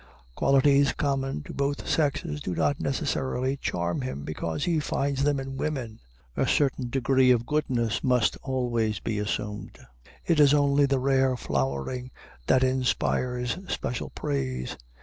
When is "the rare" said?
10.87-11.37